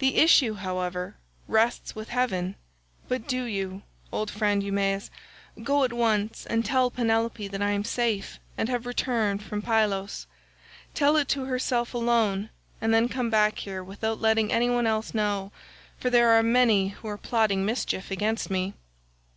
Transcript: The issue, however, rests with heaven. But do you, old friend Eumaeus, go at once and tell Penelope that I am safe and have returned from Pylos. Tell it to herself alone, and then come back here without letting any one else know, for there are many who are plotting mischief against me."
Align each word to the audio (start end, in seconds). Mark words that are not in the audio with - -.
The 0.00 0.16
issue, 0.16 0.54
however, 0.54 1.14
rests 1.46 1.94
with 1.94 2.08
heaven. 2.08 2.56
But 3.06 3.28
do 3.28 3.44
you, 3.44 3.82
old 4.10 4.28
friend 4.28 4.60
Eumaeus, 4.60 5.08
go 5.62 5.84
at 5.84 5.92
once 5.92 6.44
and 6.46 6.64
tell 6.64 6.90
Penelope 6.90 7.46
that 7.46 7.62
I 7.62 7.70
am 7.70 7.84
safe 7.84 8.40
and 8.58 8.68
have 8.68 8.86
returned 8.86 9.40
from 9.40 9.62
Pylos. 9.62 10.26
Tell 10.94 11.16
it 11.16 11.28
to 11.28 11.44
herself 11.44 11.94
alone, 11.94 12.50
and 12.80 12.92
then 12.92 13.08
come 13.08 13.30
back 13.30 13.58
here 13.60 13.84
without 13.84 14.20
letting 14.20 14.52
any 14.52 14.68
one 14.68 14.88
else 14.88 15.14
know, 15.14 15.52
for 15.96 16.10
there 16.10 16.30
are 16.30 16.42
many 16.42 16.88
who 16.88 17.06
are 17.06 17.16
plotting 17.16 17.64
mischief 17.64 18.10
against 18.10 18.50
me." 18.50 18.74